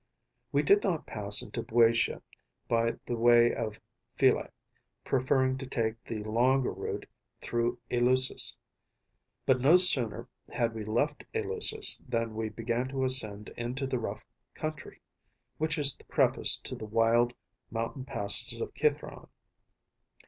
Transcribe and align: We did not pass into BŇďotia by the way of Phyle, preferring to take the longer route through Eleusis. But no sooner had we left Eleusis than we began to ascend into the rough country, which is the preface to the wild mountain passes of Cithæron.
We 0.51 0.63
did 0.63 0.81
not 0.83 1.05
pass 1.05 1.43
into 1.43 1.61
BŇďotia 1.61 2.23
by 2.67 2.95
the 3.05 3.15
way 3.15 3.53
of 3.53 3.79
Phyle, 4.17 4.49
preferring 5.03 5.59
to 5.59 5.67
take 5.67 6.03
the 6.03 6.23
longer 6.23 6.71
route 6.71 7.05
through 7.39 7.77
Eleusis. 7.87 8.57
But 9.45 9.61
no 9.61 9.75
sooner 9.75 10.27
had 10.49 10.73
we 10.73 10.85
left 10.85 11.23
Eleusis 11.35 11.99
than 12.09 12.33
we 12.33 12.49
began 12.49 12.87
to 12.87 13.03
ascend 13.03 13.49
into 13.55 13.85
the 13.85 13.99
rough 13.99 14.25
country, 14.55 14.99
which 15.59 15.77
is 15.77 15.95
the 15.95 16.05
preface 16.05 16.57
to 16.61 16.73
the 16.75 16.85
wild 16.85 17.35
mountain 17.69 18.03
passes 18.03 18.59
of 18.59 18.73
Cithæron. 18.73 19.29